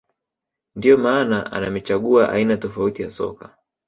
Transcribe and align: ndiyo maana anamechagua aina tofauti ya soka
ndiyo 0.75 0.97
maana 0.97 1.51
anamechagua 1.51 2.29
aina 2.31 2.57
tofauti 2.57 3.01
ya 3.01 3.09
soka 3.09 3.57